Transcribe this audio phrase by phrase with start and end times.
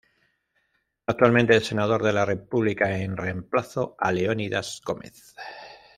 [1.05, 5.35] Actualmente es Senador de la República en reemplazo a Leonidas Gómez.